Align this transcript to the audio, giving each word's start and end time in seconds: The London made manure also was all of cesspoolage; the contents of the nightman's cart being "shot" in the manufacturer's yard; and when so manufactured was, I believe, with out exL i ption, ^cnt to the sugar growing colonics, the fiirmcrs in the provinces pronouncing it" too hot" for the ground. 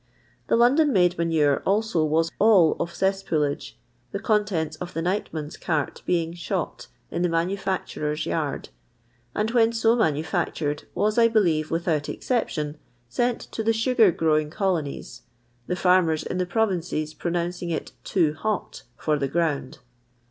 The 0.47 0.55
London 0.55 0.91
made 0.91 1.15
manure 1.19 1.59
also 1.63 2.03
was 2.03 2.31
all 2.39 2.75
of 2.79 2.89
cesspoolage; 2.91 3.73
the 4.11 4.17
contents 4.19 4.75
of 4.77 4.95
the 4.95 5.01
nightman's 5.03 5.57
cart 5.57 6.01
being 6.07 6.33
"shot" 6.33 6.87
in 7.11 7.21
the 7.21 7.29
manufacturer's 7.29 8.25
yard; 8.25 8.69
and 9.35 9.51
when 9.51 9.71
so 9.71 9.95
manufactured 9.95 10.85
was, 10.95 11.19
I 11.19 11.27
believe, 11.27 11.69
with 11.69 11.87
out 11.87 12.05
exL 12.09 12.35
i 12.35 12.43
ption, 12.45 12.77
^cnt 13.11 13.51
to 13.51 13.61
the 13.63 13.73
sugar 13.73 14.09
growing 14.11 14.49
colonics, 14.49 15.21
the 15.67 15.75
fiirmcrs 15.75 16.25
in 16.25 16.39
the 16.39 16.47
provinces 16.47 17.13
pronouncing 17.13 17.69
it" 17.69 17.91
too 18.03 18.33
hot" 18.33 18.81
for 18.97 19.19
the 19.19 19.27
ground. 19.27 19.77